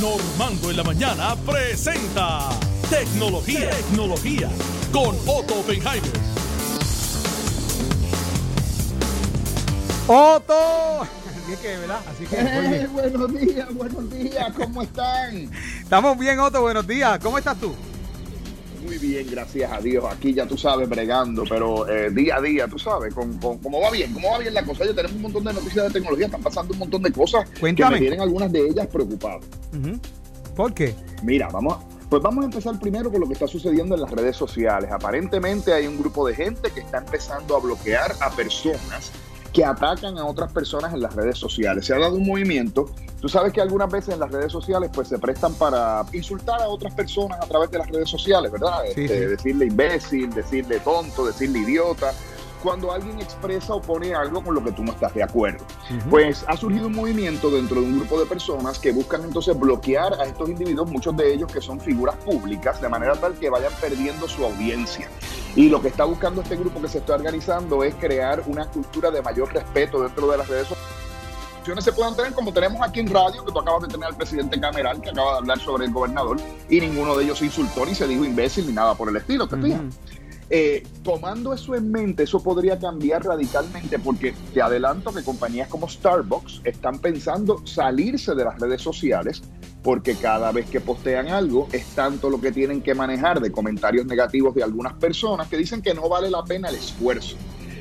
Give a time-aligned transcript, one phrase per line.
[0.00, 2.50] Normando en la mañana presenta
[2.90, 4.50] Tecnología, Tecnología
[4.92, 6.10] con Otto Oppenheimer.
[10.06, 11.02] Otto.
[11.46, 12.00] Así que, ¿verdad?
[12.12, 15.50] Así que, Eh, buenos días, buenos días, ¿cómo están?
[15.82, 16.60] estamos bien, Otto.
[16.60, 17.18] Buenos días.
[17.22, 17.74] ¿Cómo estás tú?
[18.86, 20.04] Muy bien, gracias a Dios.
[20.08, 23.80] Aquí ya tú sabes, bregando, pero eh, día a día, tú sabes, con, con- cómo
[23.80, 24.84] va bien, cómo va bien la cosa.
[24.84, 27.88] Ya tenemos un montón de noticias de tecnología, están pasando un montón de cosas Cuéntame.
[27.88, 29.44] que me tienen algunas de ellas preocupadas.
[29.76, 29.98] Ujú.
[30.54, 30.94] ¿Por qué?
[31.22, 31.78] Mira, vamos,
[32.08, 34.90] pues vamos a empezar primero con lo que está sucediendo en las redes sociales.
[34.92, 39.10] Aparentemente hay un grupo de gente que está empezando a bloquear a personas
[39.56, 41.86] que atacan a otras personas en las redes sociales.
[41.86, 42.90] Se ha dado un movimiento.
[43.22, 46.68] Tú sabes que algunas veces en las redes sociales pues se prestan para insultar a
[46.68, 48.82] otras personas a través de las redes sociales, ¿verdad?
[48.94, 49.24] Sí, Este, sí.
[49.24, 52.12] Decirle imbécil, decirle tonto, decirle idiota.
[52.62, 55.64] Cuando alguien expresa o pone algo con lo que tú no estás de acuerdo.
[56.10, 60.12] Pues ha surgido un movimiento dentro de un grupo de personas que buscan entonces bloquear
[60.20, 63.72] a estos individuos, muchos de ellos que son figuras públicas, de manera tal que vayan
[63.80, 65.08] perdiendo su audiencia.
[65.56, 69.10] Y lo que está buscando este grupo que se está organizando es crear una cultura
[69.10, 71.84] de mayor respeto dentro de las redes sociales.
[71.84, 74.60] se puedan tener como tenemos aquí en radio, que tú acabas de tener al presidente
[74.60, 76.36] Cameral, que acaba de hablar sobre el gobernador,
[76.68, 79.48] y ninguno de ellos se insultó ni se dijo imbécil ni nada por el estilo,
[79.48, 79.80] ¿te fijas?
[80.48, 85.88] Eh, tomando eso en mente, eso podría cambiar radicalmente porque te adelanto que compañías como
[85.88, 89.42] Starbucks están pensando salirse de las redes sociales
[89.82, 94.06] porque cada vez que postean algo es tanto lo que tienen que manejar de comentarios
[94.06, 97.36] negativos de algunas personas que dicen que no vale la pena el esfuerzo.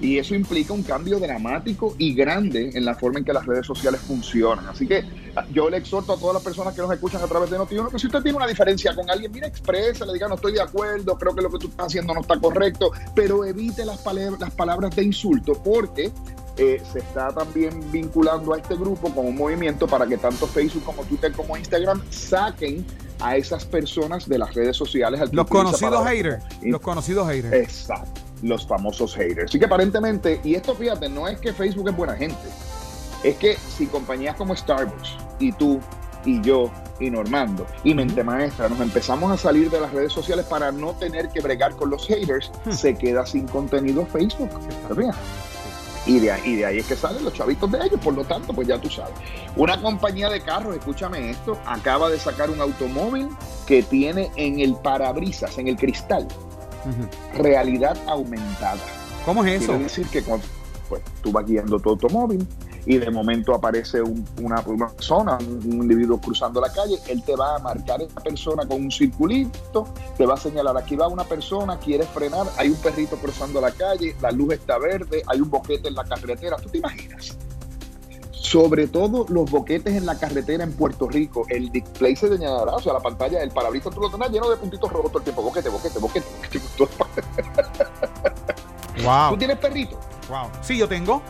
[0.00, 3.66] Y eso implica un cambio dramático y grande en la forma en que las redes
[3.66, 4.68] sociales funcionan.
[4.68, 5.02] Así que
[5.50, 7.98] yo le exhorto a todas las personas que nos escuchan a través de Notiuno que
[7.98, 11.16] si usted tiene una diferencia con alguien, mira, expresa, le diga no estoy de acuerdo,
[11.16, 15.02] creo que lo que tú estás haciendo no está correcto, pero evite las, palabras de
[15.02, 16.10] insulto porque
[16.56, 20.84] eh, se está también vinculando a este grupo con un movimiento para que tanto Facebook
[20.84, 22.84] como Twitter como Instagram saquen
[23.20, 25.20] a esas personas de las redes sociales.
[25.20, 26.44] al Los conocidos haters.
[26.62, 27.52] Los conocidos haters.
[27.52, 29.50] Exacto, los famosos haters.
[29.50, 32.36] Así que aparentemente, y esto fíjate, no es que Facebook es buena gente,
[33.22, 35.80] es que si compañías como Starbucks y tú
[36.24, 40.46] y yo y Normando y Mente Maestra nos empezamos a salir de las redes sociales
[40.46, 42.72] para no tener que bregar con los haters, Hmm.
[42.72, 44.50] se queda sin contenido Facebook.
[46.06, 48.24] Y de, ahí, y de ahí es que salen los chavitos de ellos, por lo
[48.24, 49.12] tanto, pues ya tú sabes.
[49.56, 53.28] Una compañía de carros, escúchame esto, acaba de sacar un automóvil
[53.66, 56.26] que tiene en el parabrisas, en el cristal,
[57.34, 58.80] realidad aumentada.
[59.26, 59.72] ¿Cómo es eso?
[59.72, 60.46] Quiere decir que cuando
[60.88, 62.46] pues, tú vas guiando tu automóvil
[62.90, 67.22] y de momento aparece un- una, una persona, un, un individuo cruzando la calle, él
[67.22, 70.96] te va a marcar a esa persona con un circulito, te va a señalar, aquí
[70.96, 75.22] va una persona, quiere frenar, hay un perrito cruzando la calle, la luz está verde,
[75.26, 77.36] hay un boquete en la carretera, ¿tú te imaginas?
[78.30, 82.80] Sobre todo los boquetes en la carretera en Puerto Rico, el display se señalará, o
[82.80, 85.42] sea, la pantalla, el parabrisas tú lo tendrás lleno de puntitos rojos todo el tiempo,
[85.42, 86.26] boquete, boquete, boquete,
[86.78, 87.28] boquete.
[89.04, 89.30] Wow.
[89.32, 89.98] ¿Tú tienes perrito?
[90.30, 90.48] wow.
[90.62, 91.22] Sí, yo tengo.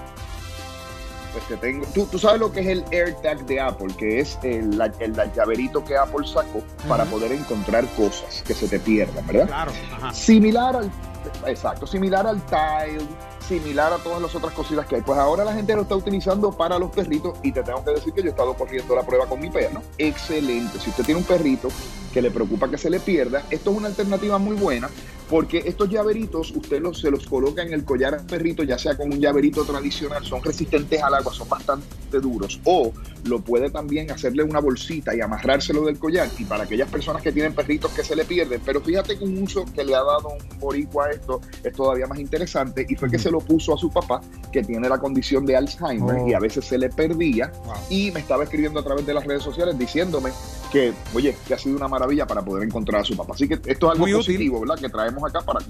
[1.32, 1.86] Pues te tengo.
[1.94, 5.32] ¿Tú, tú sabes lo que es el AirTag de Apple, que es el, el- la
[5.34, 9.46] llaverito que Apple sacó para poder encontrar cosas que se te pierdan, ¿verdad?
[9.46, 9.72] Claro.
[9.96, 10.12] Ajá.
[10.14, 10.90] Similar al.
[11.46, 13.06] Exacto, similar al Tile,
[13.48, 15.02] similar a todas las otras cositas que hay.
[15.02, 18.12] Pues ahora la gente lo está utilizando para los perritos y te tengo que decir
[18.12, 19.82] que yo he estado corriendo la prueba con mi perro.
[19.96, 20.78] Excelente.
[20.78, 21.68] Si usted tiene un perrito
[22.12, 24.88] que le preocupa que se le pierda, esto es una alternativa muy buena
[25.28, 28.96] porque estos llaveritos usted los, se los coloca en el collar al perrito, ya sea
[28.96, 32.92] con un llaverito tradicional, son resistentes al agua, son bastante duros, o
[33.24, 37.32] lo puede también hacerle una bolsita y amarrárselo del collar, y para aquellas personas que
[37.32, 40.30] tienen perritos que se le pierden, pero fíjate que un uso que le ha dado
[40.30, 43.78] un boricua a esto es todavía más interesante, y fue que se lo puso a
[43.78, 44.20] su papá,
[44.52, 46.28] que tiene la condición de Alzheimer, Oh.
[46.28, 47.74] y a veces se le perdía, Wow.
[47.90, 50.30] y me estaba escribiendo a través de las redes sociales diciéndome
[50.72, 53.34] que, oye, que ha sido una maravilla para poder encontrar a su papá.
[53.34, 54.26] Así que esto es algo Muy útil.
[54.34, 54.78] positivo, ¿verdad?
[54.78, 55.60] Que traemos acá para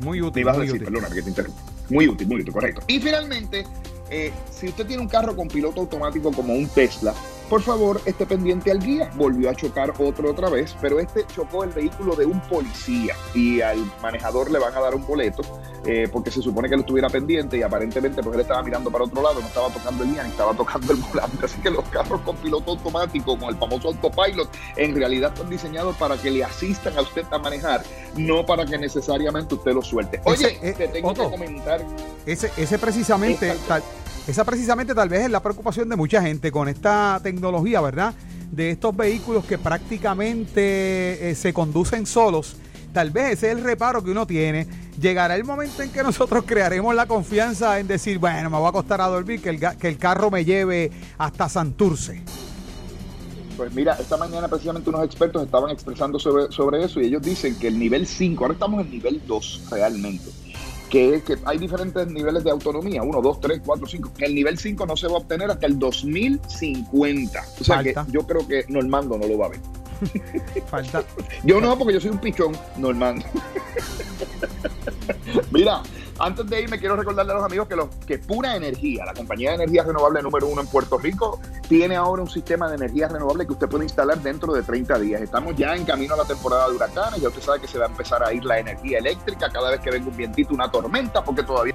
[0.00, 0.40] Muy te útil.
[0.42, 0.84] ibas a decir, útil.
[0.92, 1.44] perdóname que te.
[1.88, 2.82] Muy útil, muy útil, correcto.
[2.88, 3.64] Y finalmente,
[4.10, 7.14] eh, si usted tiene un carro con piloto automático como un Tesla,
[7.48, 9.10] por favor, esté pendiente al guía.
[9.14, 13.60] Volvió a chocar otro otra vez, pero este chocó el vehículo de un policía y
[13.60, 15.42] al manejador le van a dar un boleto
[15.84, 19.04] eh, porque se supone que él estuviera pendiente y aparentemente porque él estaba mirando para
[19.04, 21.46] otro lado, no estaba tocando el guía ni estaba tocando el volante.
[21.46, 25.94] Así que los carros con piloto automático, con el famoso autopilot, en realidad están diseñados
[25.96, 27.84] para que le asistan a usted a manejar,
[28.16, 30.20] no para que necesariamente usted lo suelte.
[30.24, 31.30] Oye, Ese, eh, te tengo Otto.
[31.30, 31.80] que comentar
[32.26, 33.82] Ese, ese precisamente, tal,
[34.26, 38.12] esa precisamente tal vez es la preocupación de mucha gente con esta tecnología, ¿verdad?
[38.50, 42.56] De estos vehículos que prácticamente eh, se conducen solos.
[42.92, 44.66] Tal vez ese es el reparo que uno tiene.
[45.00, 48.70] Llegará el momento en que nosotros crearemos la confianza en decir, bueno, me voy a
[48.70, 52.22] acostar a dormir, que el, que el carro me lleve hasta Santurce.
[53.56, 57.58] Pues mira, esta mañana precisamente unos expertos estaban expresando sobre, sobre eso y ellos dicen
[57.58, 60.30] que el nivel 5, ahora estamos en el nivel 2 realmente,
[60.90, 64.58] que, que hay diferentes niveles de autonomía, 1, 2, 3, 4, 5, que el nivel
[64.58, 67.44] 5 no se va a obtener hasta el 2050.
[67.60, 68.06] O sea Falta.
[68.06, 69.60] que yo creo que Normando no lo va a ver.
[70.70, 71.02] Falta.
[71.44, 73.24] Yo no, porque yo soy un pichón, Normando.
[75.50, 75.82] Mira,
[76.18, 79.50] antes de irme quiero recordarle a los amigos que, los, que Pura Energía, la compañía
[79.50, 83.46] de energía renovable número uno en Puerto Rico, tiene ahora un sistema de energía renovable
[83.46, 85.20] que usted puede instalar dentro de 30 días.
[85.20, 87.86] Estamos ya en camino a la temporada de huracanes, ya usted sabe que se va
[87.86, 91.22] a empezar a ir la energía eléctrica cada vez que venga un vientito, una tormenta,
[91.22, 91.74] porque todavía